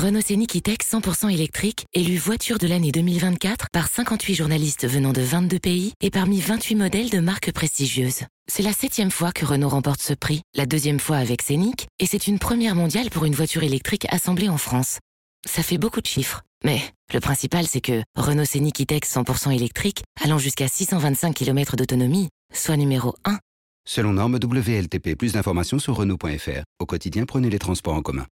[0.00, 5.20] Renault Scénic E-Tech 100% électrique, élu voiture de l'année 2024 par 58 journalistes venant de
[5.20, 8.22] 22 pays et parmi 28 modèles de marques prestigieuses.
[8.50, 12.06] C'est la septième fois que Renault remporte ce prix, la deuxième fois avec Scénic, et
[12.06, 15.00] c'est une première mondiale pour une voiture électrique assemblée en France.
[15.46, 16.80] Ça fait beaucoup de chiffres, mais
[17.12, 22.78] le principal c'est que Renault Scénic E-Tech 100% électrique, allant jusqu'à 625 km d'autonomie, soit
[22.78, 23.38] numéro 1.
[23.86, 26.62] Selon norme WLTP, plus d'informations sur Renault.fr.
[26.78, 28.24] Au quotidien, prenez les transports en commun.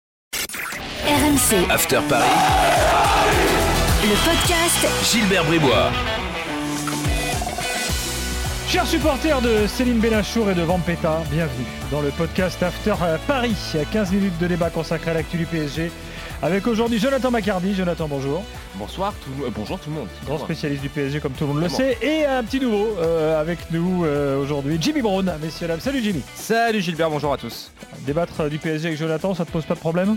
[1.07, 2.25] RMC, After Paris,
[4.03, 5.91] le podcast Gilbert Bribois.
[8.69, 12.95] Chers supporters de Céline Benachour et de Vampeta, bienvenue dans le podcast After
[13.29, 13.57] Paris.
[13.93, 15.93] 15 minutes de débat consacré à l'actu du PSG.
[16.43, 17.75] Avec aujourd'hui Jonathan Macardy.
[17.75, 18.43] Jonathan, bonjour.
[18.75, 20.09] Bonsoir tout, euh, bonjour tout le monde.
[20.27, 21.97] Grand spécialiste du PSG comme tout le monde le sait.
[22.03, 25.33] Et un petit nouveau euh, avec nous euh, aujourd'hui, Jimmy Brown.
[25.41, 26.23] Messieurs, dames, salut Jimmy.
[26.35, 27.71] Salut Gilbert, bonjour à tous.
[28.01, 30.17] Débattre du PSG avec Jonathan, ça te pose pas de problème?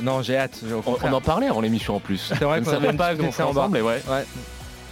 [0.00, 0.60] Non, j'ai hâte.
[0.86, 2.32] On, en parlait avant l'émission en plus.
[2.38, 4.00] C'est vrai ne qu'on savais avait pas qu'on ensemble, mais ouais.
[4.08, 4.24] Ouais.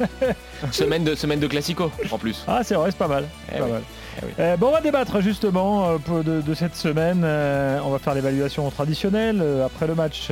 [0.72, 2.44] Semaine de, semaine de classico en plus.
[2.48, 3.26] Ah, c'est vrai, c'est pas mal.
[3.54, 3.70] Eh Pas oui.
[3.72, 3.82] mal.
[4.16, 4.32] Eh oui.
[4.38, 7.22] Euh, bon, on va débattre justement euh, de, de cette semaine.
[7.22, 10.30] Euh, on va faire l'évaluation traditionnelle euh, après le match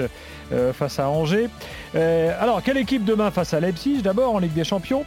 [0.53, 1.49] euh, face à Angers.
[1.95, 5.05] Euh, alors, quelle équipe demain face à Leipzig D'abord en Ligue des Champions?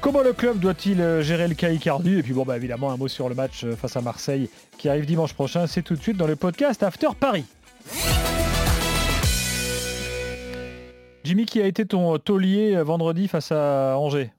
[0.00, 2.18] Comment le club doit-il gérer le cas Icardi?
[2.18, 4.88] Et puis, bon, bah, évidemment, un mot sur le match euh, face à Marseille qui
[4.88, 5.66] arrive dimanche prochain.
[5.66, 7.46] C'est tout de suite dans le podcast After Paris.
[11.24, 14.30] Jimmy, qui a été ton taulier euh, vendredi face à Angers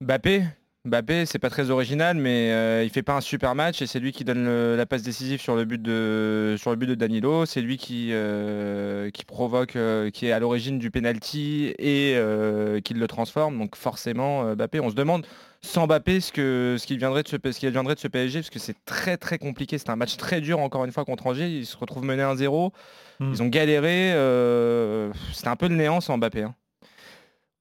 [0.00, 0.44] Mbappé.
[0.84, 4.00] Mbappé, c'est pas très original, mais euh, il fait pas un super match et c'est
[4.00, 7.46] lui qui donne la passe décisive sur le but de Danilo.
[7.46, 12.16] C'est lui qui euh, provoque, euh, qui est à l'origine du penalty et
[12.84, 13.58] qui le transforme.
[13.58, 15.26] Donc forcément, Mbappé, on se demande
[15.62, 18.40] sans Mbappé ce que ce qu'il viendrait de ce ce qu'il adviendrait de ce PSG
[18.40, 19.76] parce que c'est très très compliqué.
[19.78, 21.48] C'est un match très dur encore une fois contre Angers.
[21.50, 22.72] Ils se retrouvent menés 1-0.
[23.20, 23.30] Hmm.
[23.32, 24.12] Ils ont galéré.
[24.14, 26.42] euh, C'était un peu le néant sans Mbappé.
[26.44, 26.54] hein.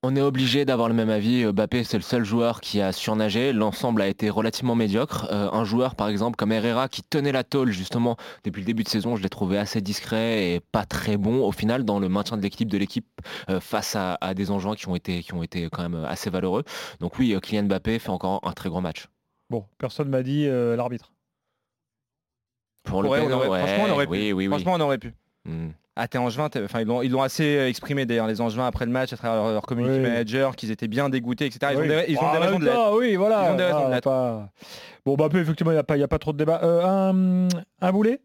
[0.04, 1.44] On est obligé d'avoir le même avis.
[1.44, 3.52] Euh, Mbappé, c'est le seul joueur qui a surnagé.
[3.52, 5.28] L'ensemble a été relativement médiocre.
[5.32, 8.84] Euh, un joueur, par exemple, comme Herrera, qui tenait la tôle justement depuis le début
[8.84, 12.10] de saison, je l'ai trouvé assez discret et pas très bon au final dans le
[12.10, 13.08] maintien de l'équipe de l'équipe
[13.50, 16.30] euh, face à, à des enjeux qui ont été qui ont été quand même assez
[16.30, 16.64] valeureux.
[17.00, 19.08] Donc oui, Kylian Mbappé fait encore un très grand match.
[19.50, 21.12] Bon, personne m'a dit euh, l'arbitre.
[22.84, 24.12] Pour Ouais, on aurait- ouais, franchement, on aurait pu.
[24.12, 24.48] oui, oui, oui.
[24.48, 25.14] Franchement, on aurait pu.
[25.46, 25.70] Hmm.
[26.00, 28.68] Ah, t'es Angevin, t'es- enfin, ils l'ont ils l'ont assez euh, exprimé d'ailleurs, les Angevins,
[28.68, 30.02] après le match, à travers leur, leur community Oui.
[30.04, 31.72] manager, qu'ils étaient bien dégoûtés, etc.
[31.74, 31.86] Ils Oui.
[31.86, 32.98] ont des, ils ont Ah, des raisons de l'être.
[32.98, 33.48] Oui, voilà.
[33.50, 34.04] Ils ont des raisons Ah, de l'être.
[34.04, 34.50] pas-
[35.06, 36.60] Bon, bah, peu, effectivement, il n'y a, pas- il y a pas trop de débat.
[36.64, 37.48] Euh, un,
[37.82, 38.20] un boulet?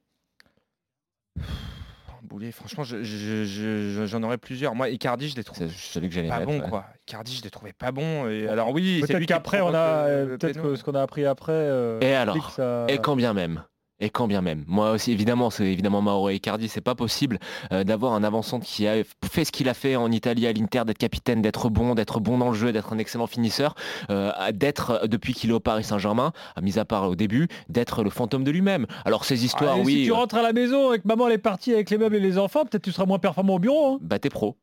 [2.23, 4.75] Boulet, franchement, je- je- je- je- j'en aurais plusieurs.
[4.75, 6.51] Moi, Icardi, je l'ai trouvé C'est celui que j'allais pas mettre.
[6.51, 6.69] bon, ouais.
[6.69, 6.87] quoi.
[7.07, 8.29] Icardi, je l'ai trouvé pas bon.
[8.29, 9.79] Et alors oui, c'est Peut-être qu'après, on a.
[10.07, 11.53] euh, Peut-être ce qu'on a appris après.
[11.53, 13.65] euh, Et alors ça- Et quand bien même.
[14.05, 14.65] Et quand bien même.
[14.67, 17.39] Moi aussi, évidemment, c'est évidemment Mauro Icardi, c'est pas possible
[17.73, 18.97] euh, d'avoir un avançant qui a
[19.31, 22.37] fait ce qu'il a fait en Italie à l'Inter, d'être capitaine, d'être bon, d'être bon
[22.37, 23.77] dans le jeu, d'être un excellent finisseur,
[24.11, 27.47] euh, d'être, euh, depuis qu'il est au Paris Saint-Germain, à mis à part au début,
[27.69, 28.87] d'être le fantôme de lui-même.
[29.05, 31.35] Alors ces histoires, Ah, oui, Si tu rentres à la maison et que maman elle
[31.35, 33.95] est partie avec les meubles et les enfants, peut-être tu seras moins performant au bureau.
[33.95, 33.99] hein.
[34.03, 34.57] bah t'es pro.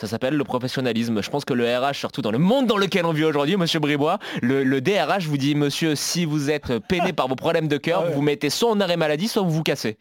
[0.00, 1.22] Ça s'appelle le professionnalisme.
[1.22, 3.78] Je pense que le RH, surtout dans le monde dans lequel on vit aujourd'hui, monsieur
[3.78, 7.76] Bribois, le, le DRH vous dit, monsieur, si vous êtes peiné par vos problèmes de
[7.76, 8.14] cœur, Ah ouais.
[8.14, 9.96] vous mettez soit en arrêt maladie, soit vous vous cassez.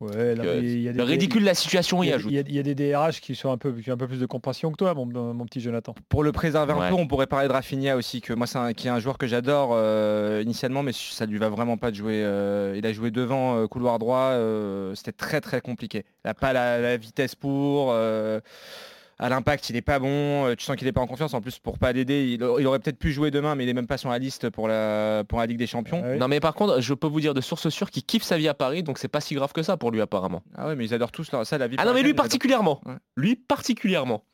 [0.00, 2.30] Ouais, là, Euh, y a des- Le ridicule de la situation Il y ajoute.
[2.32, 3.98] il y a- il y a des DRH qui sont un peu, qui ont un
[3.98, 5.94] peu plus de compassion que toi, mon, mon petit Jonathan.
[6.08, 6.86] Pour le préserver Ouais.
[6.86, 8.98] un peu, on pourrait parler de Rafinha aussi, que moi c'est un, qui est un
[8.98, 12.22] joueur que j'adore euh, initialement, mais ça lui va vraiment pas de jouer.
[12.24, 16.04] euh, il a joué devant euh, couloir droit, euh, c'était très très compliqué.
[16.24, 17.92] Il n'a pas la, la vitesse pour.
[19.20, 20.46] À l'impact, il est pas bon.
[20.46, 21.34] euh, Tu sens qu'il est pas en confiance.
[21.34, 23.74] En plus, pour pas l'aider, il, il aurait peut-être pu jouer demain, mais il est
[23.74, 26.02] même pas sur la liste pour la pour la Ligue des Champions.
[26.04, 26.18] Ah oui.
[26.18, 28.48] Non mais par contre, je peux vous dire de source sûre qu'il kiffe sa vie
[28.48, 30.42] à Paris, donc c'est pas si grave que ça pour lui apparemment.
[30.56, 31.76] Ah ouais, mais ils adorent tous leur, ça la vie.
[31.78, 32.80] Ah non mais lui particulièrement.
[32.86, 32.94] Ouais.
[33.16, 34.24] Lui particulièrement.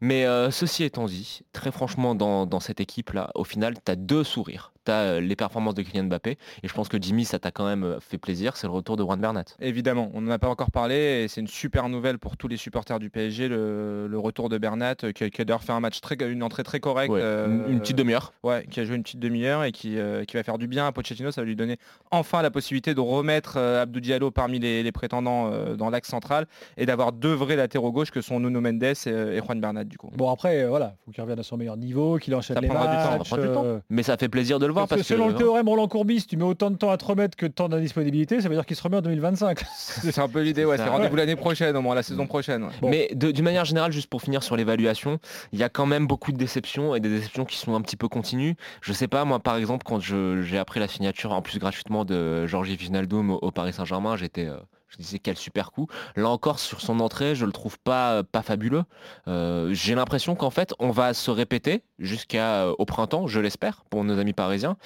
[0.00, 3.94] Mais euh, ceci étant dit, très franchement dans, dans cette équipe là, au final, t'as
[3.94, 4.71] deux sourires.
[4.84, 6.30] T'as euh, les performances de Kylian Mbappé,
[6.62, 8.96] et je pense que Jimmy, ça t'a quand même euh, fait plaisir, c'est le retour
[8.96, 9.44] de Juan Bernat.
[9.60, 12.56] Évidemment, on n'en a pas encore parlé et c'est une super nouvelle pour tous les
[12.56, 15.72] supporters du PSG, le, le retour de Bernat euh, qui, a- qui a d'ailleurs fait
[15.72, 17.12] un match très, une entrée très correcte.
[17.12, 18.32] Ouais, euh, une, petite demi-heure.
[18.42, 20.86] Ouais, qui a joué une petite demi-heure et qui, euh, qui va faire du bien
[20.86, 21.30] à Pochettino.
[21.30, 21.76] Ça va lui donner
[22.10, 26.08] enfin la possibilité de remettre euh, Abdou Diallo parmi les, les prétendants euh, dans l'axe
[26.08, 26.46] central
[26.76, 29.96] et d'avoir deux vrais latéraux gauche que sont Nuno Mendes et, et Juan Bernat du
[29.98, 30.10] coup.
[30.16, 32.68] Bon après, euh, voilà, faut qu'il revienne à son meilleur niveau, qu'il enchaîne Ça les
[32.68, 33.28] prendra du temps, ça matchs.
[33.28, 33.80] prendra du temps.
[33.90, 35.88] Mais ça fait plaisir de le voir parce parce, que selon que le théorème Roland
[35.88, 38.48] Courbis, si tu mets autant de temps à te remettre que de temps d'indisponibilité, ça
[38.48, 39.60] veut dire qu'il se remet en 2025.
[39.76, 42.64] C'est un peu l'idée, ouais, c'est rendez-vous l'année prochaine, au moins la saison prochaine.
[42.64, 42.70] ouais.
[42.80, 42.90] Bon.
[42.90, 45.18] Mais d'une manière générale, juste pour finir sur l'évaluation,
[45.52, 47.96] il y a quand même beaucoup de déceptions et des déceptions qui sont un petit
[47.96, 48.56] peu continues.
[48.80, 52.46] Je sais pas, moi par exemple, quand j'ai appris la signature en plus gratuitement de
[52.46, 54.56] Georgie Wijnaldum au, au Paris Saint-Germain, j'étais euh,
[54.88, 55.86] Je disais quel super coup.
[56.16, 58.82] Là encore sur son entrée, je le trouve pas pas fabuleux.
[59.26, 64.32] J'ai l'impression qu'en fait on va se répéter jusqu'au printemps, je l'espère, pour nos amis
[64.32, 64.76] parisiens,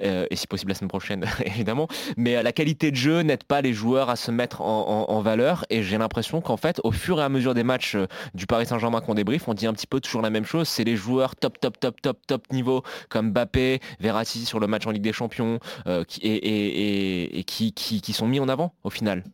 [0.00, 1.88] et si possible la semaine prochaine évidemment.
[2.16, 5.82] Mais la qualité de jeu n'aide pas les joueurs à se mettre en, valeur, et
[5.82, 7.96] j'ai l'impression qu'en fait au fur et à mesure des matchs
[8.34, 10.68] du Paris Saint-Germain qu'on débrief, on dit un petit peu toujours la même chose.
[10.68, 14.86] C'est les joueurs top top top top top niveau comme Mbappé, Verratti sur le match
[14.86, 15.58] en Ligue des Champions,
[16.22, 19.24] et, qui sont mis en avant au final.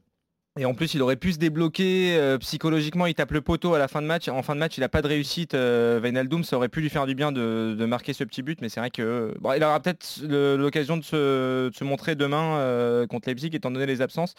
[0.56, 3.06] Et en plus, il aurait pu se débloquer euh, psychologiquement.
[3.06, 4.28] Il tape le poteau à la fin de match.
[4.28, 5.54] En fin de match, il n'a pas de réussite.
[5.54, 6.00] Euh,
[6.44, 8.60] ça aurait pu lui faire du bien de, marquer ce petit but.
[8.60, 13.50] Mais c'est vrai que il aura peut-être l'occasion de se, montrer demain euh, contre Leipzig,
[13.52, 14.34] étant donné les absences.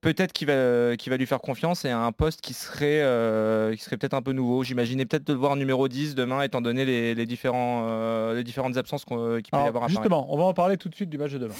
[0.00, 3.82] Peut-être qu'il va, va lui faire confiance et à un poste qui serait, euh, qui
[3.82, 4.64] serait peut-être un peu nouveau.
[4.64, 9.04] J'imaginais peut-être de le voir numéro 10 demain, étant donné les, différents, les différentes absences
[9.04, 11.32] qu'il peut y avoir à Justement, on va en parler tout de suite du match
[11.32, 11.54] de demain.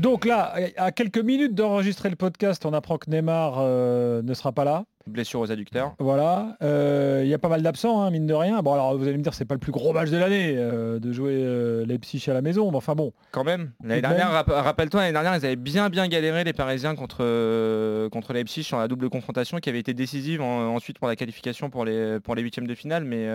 [0.00, 4.50] Donc là, à quelques minutes d'enregistrer le podcast, on apprend que Neymar euh, ne sera
[4.50, 4.86] pas là.
[5.06, 5.94] Blessure aux adducteurs.
[5.98, 6.56] Voilà.
[6.62, 8.62] Euh, il y a pas mal d'absents, hein, mine de rien.
[8.62, 10.98] Bon, alors vous allez me dire, c'est pas le plus gros match de l'année euh,
[10.98, 11.44] de jouer
[11.84, 12.70] Leipzig à la maison.
[12.70, 13.12] Mais enfin bon.
[13.30, 13.72] Quand même.
[13.84, 18.62] L'année dernière, rappelle-toi, l'année dernière, ils avaient bien bien galéré les Parisiens contre, contre Leipzig
[18.62, 22.34] sur la double confrontation qui avait été décisive ensuite pour la qualification pour les, pour
[22.34, 23.04] les huitièmes de finale.
[23.04, 23.28] Mais,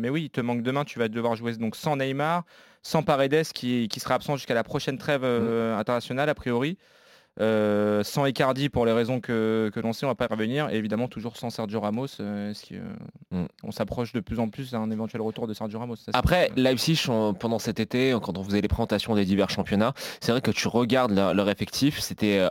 [0.00, 2.44] mais oui, il te manque demain, tu vas devoir jouer donc sans Neymar
[2.82, 5.80] sans Paredes qui, sera absent jusqu'à la prochaine trêve euh, mm.
[5.80, 6.78] internationale a priori.
[7.40, 10.70] Euh, sans Icardi pour les raisons que, l'on sait, on va pas y revenir.
[10.70, 12.06] Et évidemment, toujours sans Sergio Ramos.
[12.18, 12.52] Euh,
[13.30, 13.44] mm.
[13.62, 15.96] On s'approche de plus en plus d'un éventuel retour de Sergio Ramos.
[16.14, 17.06] Après, Leipzig,
[17.38, 20.66] pendant cet été, quand on faisait les présentations des divers championnats, c'est vrai que tu
[20.66, 22.48] regardes leur effectif, c'était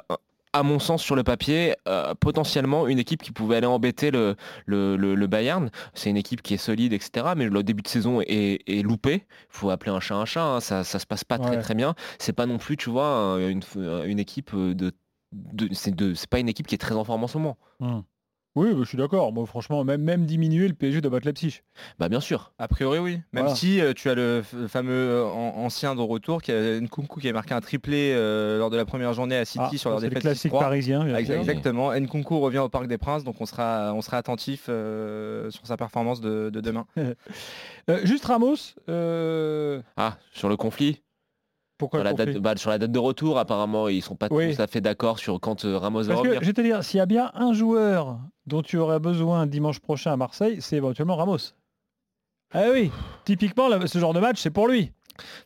[0.54, 4.36] à mon sens, sur le papier, euh, potentiellement une équipe qui pouvait aller embêter le,
[4.66, 5.70] le, Bayern.
[5.94, 7.28] C'est une équipe qui est solide, etc.
[7.36, 9.14] Mais le début de saison est, loupé.
[9.14, 10.44] Il faut appeler un chat un chat.
[10.44, 10.60] Hein.
[10.60, 11.96] Ça, ça se passe pas très très bien.
[12.20, 13.62] C'est pas non plus, tu vois, une,
[14.06, 14.92] une équipe de,
[15.32, 17.58] de c'est pas une équipe qui est très en forme en ce moment.
[17.80, 18.04] Hum.
[18.58, 19.32] Oui, bah, je suis d'accord.
[19.32, 21.62] Moi, franchement, même, même diminuer, le PSG doit battre Leipzig.
[22.00, 22.54] Bah bien sûr.
[22.58, 23.20] A priori, oui.
[23.32, 27.30] Même si euh, tu as le fameux euh, ancien de retour, qui a Nkunku qui
[27.30, 30.00] a marqué un triplé euh, lors de la première journée à City ah, sur leur
[30.00, 30.16] défaite.
[30.16, 31.06] Le classique parisien.
[31.16, 31.94] Exactement.
[31.94, 36.20] Nkunku revient au Parc des Princes, donc on sera, on sera attentif sur sa performance
[36.20, 36.88] de, demain.
[38.06, 38.74] juste Ramos.
[38.88, 41.04] Ah, sur le conflit
[41.78, 44.36] pourquoi sur la, date, bah, sur la date de retour, apparemment, ils sont pas tout
[44.36, 46.42] à fait d'accord sur quand Ramos va revenir.
[46.42, 49.80] je vais te dire, s'il y a bien un joueur dont tu aurais besoin dimanche
[49.80, 51.54] prochain à Marseille, c'est éventuellement Ramos.
[52.54, 52.92] Ah oui,
[53.26, 54.92] typiquement, ce genre de match, c'est pour lui.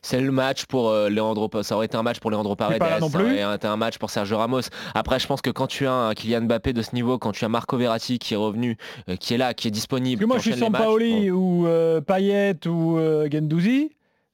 [0.02, 3.06] C'est le match pour euh, Leandro Ça aurait été un match pour Leandro Paredes, ça
[3.06, 4.62] aurait été un match pour Sergio Ramos.
[4.94, 7.44] Après, je pense que quand tu as un Kylian Mbappé de ce niveau, quand tu
[7.44, 8.76] as Marco Verratti qui est revenu,
[9.08, 10.20] euh, qui est là, qui est disponible.
[10.20, 12.98] Que moi, je suis sans Paoli ou euh, Payet ou
[13.30, 13.90] Gendouzi.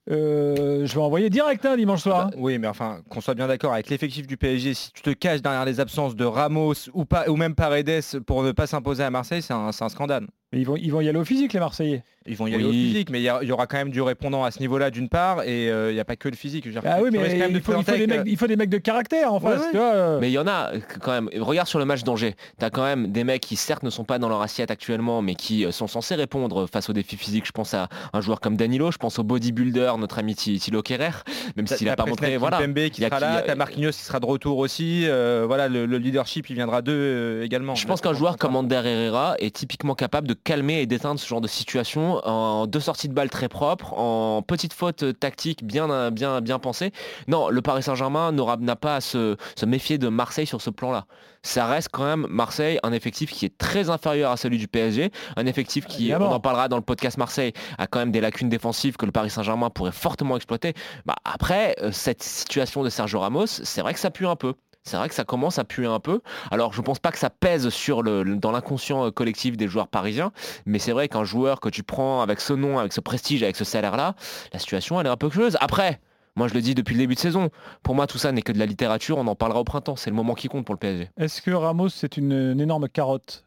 [0.09, 2.29] Euh, je vais envoyer direct hein, dimanche soir.
[2.29, 5.11] Bah, oui, mais enfin, qu'on soit bien d'accord avec l'effectif du PSG, si tu te
[5.11, 9.03] caches derrière les absences de Ramos ou, pas, ou même Paredes pour ne pas s'imposer
[9.03, 10.27] à Marseille, c'est un, scandale.
[10.51, 12.01] Mais ils vont, ils vont y aller au physique, les Marseillais.
[12.25, 14.51] Ils vont y aller au physique, mais il y, aura quand même du répondant à
[14.51, 16.67] ce niveau-là, d'une part, et euh, il n'y a pas que le physique.
[16.85, 19.61] ah oui, mais il faut, des mecs, il faut, des mecs, de caractère en face.
[19.73, 20.19] Euh.
[20.19, 21.29] Mais il y en a quand même.
[21.39, 22.35] Regarde sur le match d'Angers.
[22.57, 25.21] Tu as quand même des mecs qui, certes, ne sont pas dans leur assiette actuellement,
[25.21, 27.45] mais qui euh, sont censés répondre face aux défis physiques.
[27.45, 31.11] Je pense à un joueur comme Danilo, je pense au bodybuilder, notre ami Thilo Kerrer,
[31.57, 32.37] même s'il n'a pas montré.
[32.37, 32.57] Voilà.
[32.57, 35.05] Pembe qui sera là, t'as Marquinhos qui sera de retour aussi.
[35.05, 37.75] voilà, le, leadership, il viendra d'eux également.
[37.75, 41.27] Je pense qu'un joueur comme Ander Herrera est typiquement capable de calmer et d'éteindre ce
[41.27, 46.11] genre de situation en deux sorties de balles très propres, en petites fautes tactiques bien,
[46.11, 46.91] bien, bien pensées.
[47.27, 51.05] Non, le Paris Saint-Germain n'a pas à se, méfier de Marseille sur ce plan-là.
[51.41, 55.11] Ça reste quand même Marseille, un effectif qui est très inférieur à celui du PSG,
[55.37, 58.49] un effectif qui, on en parlera dans le podcast Marseille, a quand même des lacunes
[58.49, 60.73] défensives que le Paris Saint-Germain pourrait fortement exploiter.
[61.05, 64.55] Bah, après, euh, cette situation de Sergio Ramos, c'est vrai que ça pue un peu
[64.83, 66.21] c'est vrai que ça commence à puer un peu.
[66.51, 69.87] Alors je pense pas que ça pèse sur le, dans l'inconscient euh, collectif des joueurs
[69.87, 70.31] parisiens,
[70.65, 73.55] mais c'est vrai qu'un joueur que tu prends avec ce nom, avec ce prestige, avec
[73.55, 74.15] ce salaire-là,
[74.53, 75.57] la situation elle est un peu creuse.
[75.59, 75.99] Après,
[76.35, 77.49] moi je le dis depuis le début de saison,
[77.83, 80.09] pour moi tout ça n'est que de la littérature, on en parlera au printemps, c'est
[80.09, 81.09] le moment qui compte pour le PSG.
[81.17, 83.45] Est-ce que Ramos c'est une, énorme carotte,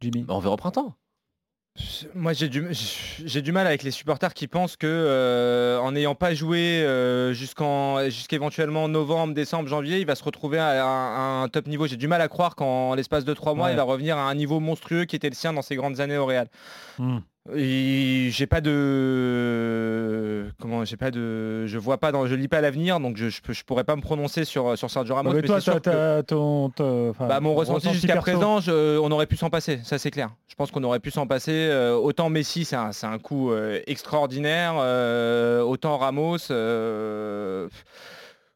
[0.00, 0.24] Jimmy?
[0.28, 0.94] On verra au printemps.
[2.14, 2.66] Moi j'ai du,
[3.24, 7.32] j'ai du mal avec les supporters qui pensent que euh, en n'ayant pas joué euh,
[7.32, 11.86] jusqu'en jusqu'éventuellement novembre, décembre, janvier, il va se retrouver à, un top niveau.
[11.86, 14.34] J'ai du mal à croire qu'en l'espace de trois mois, il va revenir à un
[14.34, 16.48] niveau monstrueux qui était le sien dans ses grandes années au Real.
[16.98, 17.18] Hmm
[17.54, 20.50] j'ai pas de
[20.80, 23.64] comment j'ai pas de je vois pas dans je lis pas l'avenir donc je, je,
[23.64, 25.60] pourrais pas me prononcer sur sur Sergio Ramos mais, toi
[26.22, 26.72] ton,
[27.18, 30.70] bah, mon ressenti jusqu'à présent on aurait pu s'en passer ça c'est clair je pense
[30.70, 35.60] qu'on aurait pu s'en passer euh, autant Messi c'est un, un coup euh, extraordinaire euh,
[35.62, 36.38] autant Ramos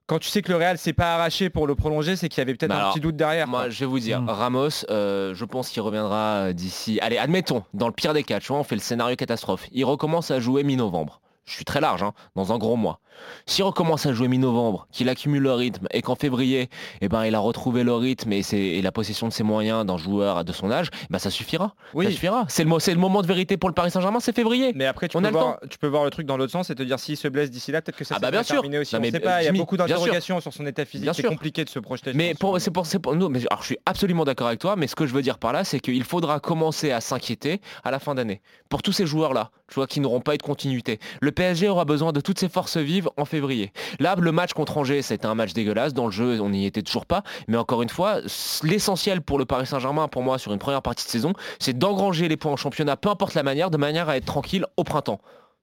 [0.06, 2.42] quand tu sais que le Real s'est pas arraché pour le prolonger, c'est qu'il y
[2.42, 3.48] avait peut-être Bah un alors, petit doute derrière.
[3.48, 3.70] Moi, quoi.
[3.70, 4.28] je vais vous dire, Mm.
[4.28, 6.98] Ramos, euh, je pense qu'il reviendra d'ici.
[7.00, 9.66] Allez, admettons, dans le pire des cas, tu vois, on fait le scénario catastrophe.
[9.72, 11.22] Il recommence à jouer mi-novembre.
[11.44, 13.00] Je suis très large, hein, dans un gros mois.
[13.46, 16.68] S'il recommence à jouer mi-novembre, qu'il accumule le rythme et qu'en février,
[17.00, 20.44] eh ben, il a retrouvé le rythme et, la possession de ses moyens d'un joueur
[20.44, 21.66] de son âge, bah, ça suffira.
[21.66, 22.06] Ça Oui.
[22.12, 22.44] suffira.
[22.48, 24.72] C'est le, moment de vérité pour le Paris Saint-Germain, c'est février.
[24.74, 26.52] Mais après, tu On peux, a le voir, tu peux voir le truc dans l'autre
[26.52, 28.42] sens et te dire s'il se blesse d'ici là, peut-être que ça Ah bah bien
[28.42, 28.56] sûr.
[28.56, 28.94] terminé aussi.
[28.94, 31.10] Non, on mais, sait pas, il y a beaucoup d'interrogations sur son état physique.
[31.14, 32.12] C'est compliqué de se projeter.
[32.14, 33.28] Mais pour, c'est pour, nous.
[33.28, 34.76] Mais alors, je suis absolument d'accord avec toi.
[34.76, 37.90] Mais ce que je veux dire par là, c'est qu'il faudra commencer à s'inquiéter à
[37.90, 40.98] la fin d'année pour tous ces joueurs-là, tu vois, qui n'auront pas eu de continuité.
[41.20, 43.72] Le PSG aura besoin de toutes ses forces vives en février.
[43.98, 45.92] Là, le match contre Angers, c'était un match dégueulasse.
[45.92, 47.22] Dans le jeu, on n'y était toujours pas.
[47.48, 48.20] Mais encore une fois,
[48.62, 52.28] l'essentiel pour le Paris Saint-Germain, pour moi, sur une première partie de saison, c'est d'engranger
[52.28, 55.20] les points en championnat, peu importe la manière, de manière à être tranquille au printemps.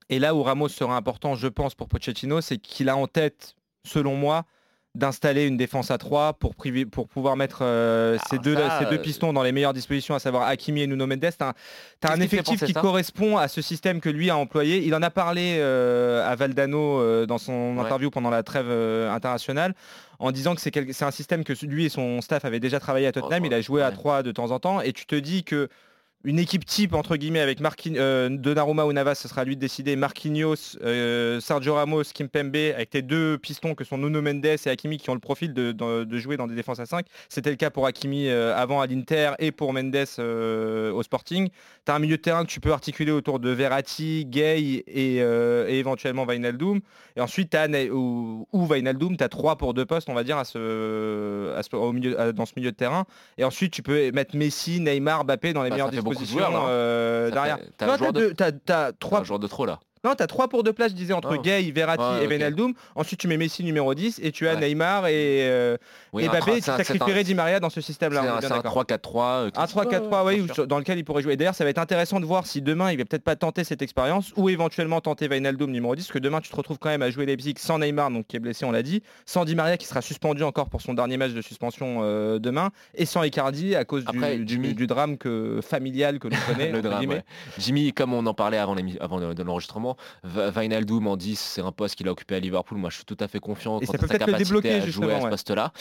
[0.10, 3.56] Et là où Ramos sera important, je pense, pour Pochettino, c'est qu'il a en tête,
[3.86, 4.44] selon moi,
[4.94, 8.86] d'installer une défense à 3 pour, privi- pour pouvoir mettre euh, ces, deux, ça, ces
[8.86, 11.22] deux euh, pistons dans les meilleures dispositions, à savoir Hakimi et Nuno Mendes.
[11.22, 14.86] Tu as, un effectif qui correspond à ce système que lui a employé.
[14.86, 17.84] Il en a parlé euh, à Valdano euh, dans son Ouais.
[17.86, 18.70] interview pendant la trêve
[19.10, 19.74] internationale
[20.20, 23.12] en disant que c'est un système que lui et son staff avaient déjà travaillé à
[23.12, 23.44] Tottenham.
[23.44, 23.94] Oh, Il a joué à ouais.
[23.96, 25.70] 3 de temps en temps et tu te dis que
[26.24, 29.56] une équipe type entre guillemets avec Marquin- euh, Donnarumma ou Navas, ce sera à lui
[29.56, 29.96] de décider.
[29.96, 34.98] Marquinhos, euh, Sergio Ramos, Kimpembe, avec tes deux pistons que sont Nuno Mendes et Hakimi
[34.98, 37.06] qui ont le profil de, de- de jouer dans des défenses à 5.
[37.30, 41.50] C'était le cas pour Hakimi euh, avant à l'Inter et pour Mendes euh, au Sporting.
[41.86, 45.18] Tu as un milieu de terrain que tu peux articuler autour de Verratti, Gay et,
[45.22, 46.82] euh, et éventuellement Wijnaldum.
[47.16, 50.38] Et ensuite, as ou, ou Wijnaldum, tu as trois pour deux postes, on va dire,
[50.38, 53.06] à ce, à ce- au milieu, à- dans ce milieu de terrain.
[53.38, 56.52] Et ensuite, tu peux mettre Messi, Neymar, Mbappé dans les Bah, meilleures beaucoup de joueurs,
[56.52, 56.70] là, hein.
[56.70, 57.58] euh, derrière.
[57.78, 58.20] t'as un de-
[59.18, 59.80] Un joueur de trop là.
[60.04, 61.38] Non, tu as trois pour deux places, je disais, entre Ah.
[61.38, 62.32] Gay, Verratti Ouais, et ok.
[62.32, 62.74] Wijnaldum.
[62.96, 64.60] Ensuite, tu mets Messi numéro 10 et tu as Ouais.
[64.62, 65.12] Neymar et,
[65.50, 65.78] euh,
[66.14, 66.60] Oui, et Mbappé.
[66.62, 68.22] Tu un- sacrifierais Di Maria dans ce système-là.
[68.40, 68.72] c'est un d'accord.
[68.72, 69.26] 3-4-3.
[69.26, 69.70] euh, Un classique.
[69.72, 70.56] 3-4-3, oui, bien où- sûr.
[70.56, 71.38] sur- dans lequel il pourrait jouer.
[71.38, 73.82] D'ailleurs, ça va être intéressant de voir si demain, il va peut-être pas tenter cette
[73.82, 77.02] expérience ou éventuellement tenter Wijnaldum numéro 10, parce que demain, tu te retrouves quand même
[77.04, 79.78] à jouer Leipzig sans Neymar, donc qui est blessé, on l'a dit, sans Di Maria
[79.78, 83.76] qui sera suspendu encore pour son dernier match de suspension euh, demain, et sans Icardi
[83.76, 86.72] à cause du- Après, du, Jimmy- du drame que, familial que l'on connaît.
[86.72, 87.22] le drame.
[87.60, 89.91] Jimmy, comme on en parlait avant, avant le- de l'enregistrement,
[90.24, 92.78] Va- Wijnaldum en 10, c'est un poste qu'il a occupé à Liverpool.
[92.78, 94.34] Moi, je suis tout à fait confiant Et quant ça à peut sa peut-être le
[94.34, 95.30] capacité débloquer, à jouer à ce ouais.
[95.30, 95.72] poste-là.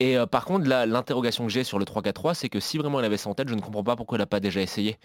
[0.00, 3.04] Et euh, par contre, l'interrogation que j'ai sur le 3-4-3, c'est que si vraiment il
[3.06, 4.96] avait ça en tête, je ne comprends pas pourquoi il n'a pas déjà essayé.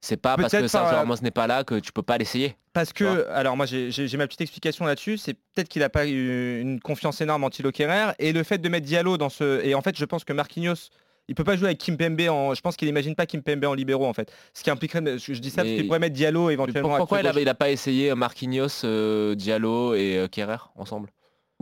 [0.00, 2.56] C'est pas parce que Sergio par- Ramos n'est pas là que tu peux pas l'essayer.
[2.74, 6.60] Parce que, alors moi j'ai ma petite explication là-dessus, c'est peut-être qu'il n'a pas eu
[6.60, 9.64] une confiance énorme en Thilo Kerrer et le fait de mettre Diallo dans ce...
[9.64, 10.90] Et en fait je pense que Marquinhos,
[11.28, 12.54] il peut pas jouer avec Kimpembe en...
[12.54, 14.32] Je pense qu'il imagine pas Kimpembe en libéraux en fait.
[14.52, 16.96] Ce qui impliquerait, je dis ça parce qu'il pourrait mettre Diallo éventuellement.
[16.96, 17.44] Pourquoi il gauche.
[17.44, 21.10] n'a pas essayé Marquinhos, euh, Diallo et euh, Kerrer ensemble?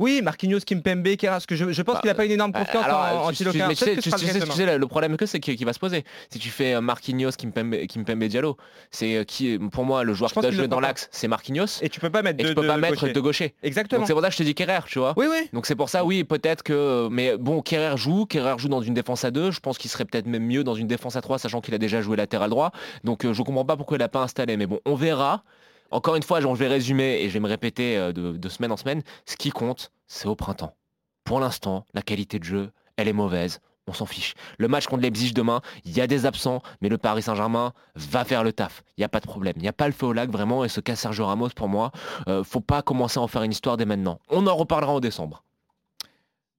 [0.03, 2.85] Oui, Marquinhos, Kimpembe, parce que je, je pense Bah, qu'il n'a pas une énorme confiance
[2.85, 5.73] Alors, en, en tu- sais, tu- sais- tu le problème que c'est qui, qui va
[5.73, 6.05] se poser.
[6.29, 8.57] Si tu fais euh, Marquinhos, Kimpembe, Kimpembe Diallo,
[8.91, 11.81] c'est euh, qui pour moi le joueur Je qui doit jouer dans l'axe, c'est Marquinhos.
[11.83, 13.13] Et tu peux pas mettre Et de, tu peux de pas mettre gaucher.
[13.13, 13.55] de gaucher.
[13.63, 14.01] Exactement.
[14.01, 15.15] Donc c'est pour ça que je te dis Kerrer, tu vois.
[15.17, 15.49] Oui, oui.
[15.53, 17.09] Donc c'est pour ça, oui, peut-être que...
[17.11, 19.53] Mais bon, Kerrer joue, Kerrer joue dans une défense à deux.
[19.53, 21.79] Je pense qu'il serait peut-être même mieux dans une défense à trois, sachant qu'il a
[21.79, 22.73] déjà joué latéral droit.
[23.05, 24.57] Donc euh, je comprends pas pourquoi il l'a pas installé.
[24.57, 25.45] Mais bon, on verra.
[25.93, 28.73] Encore une fois, je vais résumer et je vais me répéter euh, de, de semaine
[28.73, 29.03] en semaine.
[29.27, 30.75] Ce qui compte, c'est au printemps.
[31.23, 33.61] Pour l'instant, la qualité de jeu, elle est mauvaise.
[33.87, 34.35] On s'en fiche.
[34.59, 38.25] Le match contre Leipzig demain, il y a des absents, mais le Paris Saint-Germain va
[38.25, 38.85] faire le taf.
[38.97, 39.55] Il n'y a pas de problème.
[39.57, 40.65] Il n'y a pas le feu au lac vraiment.
[40.65, 41.91] Et ce cas Sergio Ramos, pour moi,
[42.27, 44.19] euh, faut pas commencer à en faire une histoire dès maintenant.
[44.31, 45.45] On en reparlera en décembre.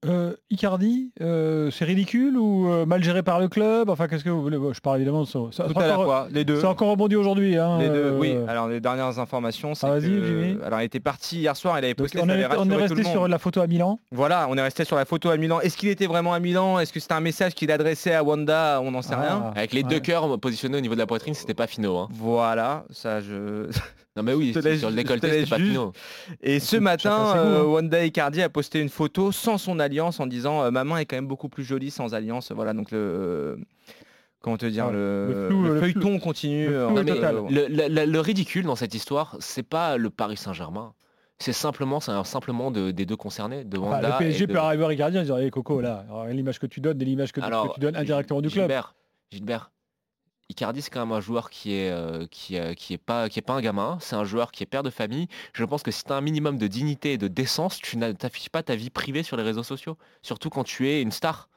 [0.05, 3.89] Euh, Icardi, euh, c'est ridicule ou euh, mal géré par le club?
[3.89, 4.57] Enfin, qu'est-ce que vous voulez?
[4.73, 5.39] Je parle évidemment de ça.
[5.51, 6.63] Ça Tout à la encore- fois, les deux.
[6.65, 7.57] a encore rebondi aujourd'hui.
[7.57, 8.35] Hein, Les deux, euh, oui.
[8.47, 10.57] Alors les dernières informations, c'est Ah, vas-y, que- Jimmy.
[10.63, 12.75] alors il était parti hier soir, il avait donc posté, on est, avait on est
[12.75, 13.99] resté sur la photo à Milan?
[14.11, 15.59] Voilà, on est resté sur la photo à Milan.
[15.61, 16.79] Est-ce qu'il était vraiment à Milan?
[16.79, 18.81] Est-ce que c'était un message qu'il adressait à Wanda?
[18.83, 19.51] On n'en sait Ah, rien.
[19.55, 19.89] Avec les ouais.
[19.89, 21.97] deux cœurs positionnés au niveau de la poitrine, c'était pas finaux.
[21.97, 22.09] hein.
[22.11, 23.67] Voilà, ça je.
[24.15, 25.91] Non mais oui, sur le je te décolleté, laisse c'était pas finaux.
[26.41, 27.63] Et ce matin, euh, hein.
[27.63, 31.05] Wanda Icardi a posté une photo sans son alliance en disant euh, ma main est
[31.05, 32.51] quand même beaucoup plus jolie sans alliance.
[32.51, 32.97] Voilà, donc le.
[32.99, 33.55] euh,
[34.41, 36.67] Comment te dire Ouais, le, le flou, le le feuilleton continue.
[36.67, 40.09] le euh, flou euh, Le, le- le- le ridicule dans cette histoire, c'est pas le
[40.09, 40.93] Paris Saint-Germain.
[41.39, 44.09] C'est simplement, c'est simplement de- des deux concernés, de Enfin, Wanda.
[44.09, 46.67] le PSG et de- peut arriver à Icardi en disant hey, Coco, là, l'image que
[46.67, 48.63] tu donnes, l'image que, que tu donnes indirectement du club.
[48.65, 48.95] Gilbert,
[49.31, 49.71] Gilbert,
[50.49, 53.39] Icardi c'est quand même un joueur qui est, euh, qui, euh, qui est pas, qui
[53.39, 55.27] est pas un gamin, c'est un joueur qui est père de famille.
[55.53, 58.49] Je pense que si tu as un minimum de dignité et de décence, tu n'affiches
[58.49, 59.97] pas ta vie privée sur les réseaux sociaux.
[60.21, 61.49] Surtout quand tu es une star.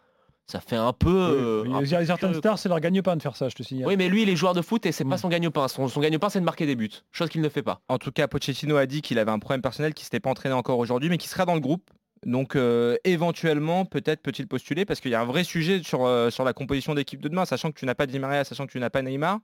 [0.48, 1.08] Ça fait un peu...
[1.12, 3.88] euh, Oui, un certaines stars, c'est leur gagne-pain de faire ça, je te signale.
[3.88, 5.18] Oui, mais lui, il est joueur de foot et c'est pas Mm.
[5.18, 5.66] son gagne-pain.
[5.66, 7.80] Son, son gagne-pain, c'est de marquer des buts, chose qu'il ne fait pas.
[7.88, 10.54] En tout cas, Pochettino a dit qu'il avait un problème personnel, qu'il s'était pas entraîné
[10.54, 11.90] encore aujourd'hui, mais qui sera dans le groupe.
[12.26, 16.28] Donc euh, éventuellement, peut-être peut-il postuler parce qu'il y a un vrai sujet sur, euh,
[16.44, 18.80] la composition d'équipe de demain, sachant que tu n'as pas Di Maria, sachant que tu
[18.80, 19.38] n'as pas Neymar.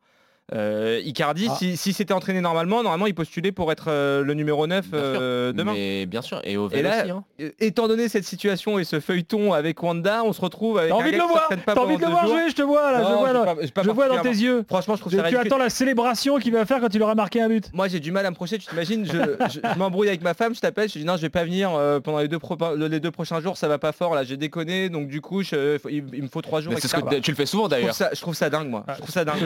[0.55, 1.55] Euh, Icardi, Ah.
[1.57, 4.99] si, si c'était entraîné normalement, normalement il postulait pour être euh, le numéro 9 Bien
[5.01, 5.09] sûr.
[5.23, 5.73] euh, demain.
[5.73, 7.11] Mais bien sûr, et au Et là, aussi.
[7.11, 7.25] hein.
[7.59, 11.13] Étant donné cette situation et ce feuilleton avec Wanda, on se retrouve avec T'as envie
[11.13, 13.33] de le voir T'as envie de le voir jouer Je te vois là, je vois
[13.45, 14.65] pas- pas je vois dans tes yeux.
[14.69, 15.47] Franchement, je trouve Tu ça ridicule.
[15.47, 17.71] attends la célébration qu'il va faire quand il aura marqué un but.
[17.73, 19.13] Moi j'ai du mal à me projeter, tu t'imagines, je,
[19.49, 21.71] je- je m'embrouille avec ma femme, je t'appelle, je dis non je vais pas venir
[21.75, 24.37] euh, pendant les deux, pro- les deux prochains jours, ça va pas fort, là j'ai
[24.37, 25.83] déconné, donc du coup il,
[26.13, 26.73] il me faut trois jours.
[26.75, 27.17] Mais c'est ce etc.
[27.17, 27.95] que tu le fais souvent d'ailleurs.
[28.13, 29.39] je trouve ça dingue moi, je trouve ça dingue.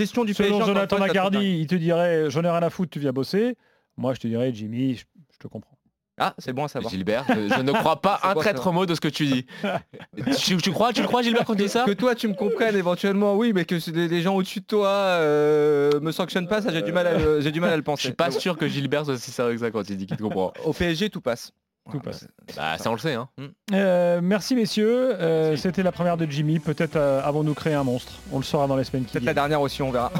[0.00, 1.42] Gestion du PSG, Selon Jonathan fois, je la trouve dingue.
[1.42, 3.56] Lagardy, il te dirait j'en ai rien à foutre, tu viens bosser.
[3.96, 5.76] Moi, je te dirais Jimmy, je, je te comprends.
[6.22, 6.90] Ah c'est bon à savoir.
[6.92, 9.46] Gilbert, je, je ne crois pas un traître mot de ce que tu dis.
[10.44, 11.84] tu, tu crois, tu le crois Gilbert quand tu dis ça?
[11.86, 14.66] Que toi tu me comprennes éventuellement, oui, mais que c'est les, les gens au-dessus de
[14.66, 17.76] toi euh, me sanctionnent pas, ça j'ai du mal à, le- j'ai du mal à
[17.76, 18.02] le Je penser.
[18.02, 20.22] suis pas sûr que Gilbert soit aussi sérieux que ça quand il dit qu'il te
[20.22, 20.52] comprend.
[20.64, 21.52] Au PSG tout passe.
[21.90, 22.26] Tout passe.
[22.56, 23.28] Bah ça on le sait hein.
[23.72, 26.58] Euh, merci messieurs, Euh, c'était la première de Jimmy.
[26.58, 28.12] Peut-être euh, avons-nous créé un monstre.
[28.32, 30.10] On le saura dans les semaines qui Peut-être la dernière aussi, on verra.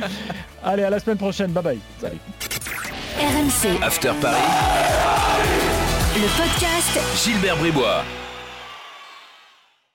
[0.64, 1.50] Allez, à la semaine prochaine.
[1.52, 1.78] Bye bye.
[3.18, 4.36] RMC, After Paris,
[6.16, 8.02] le podcast Gilbert Bribois.